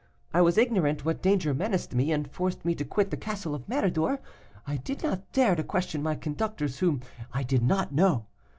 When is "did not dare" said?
4.77-5.53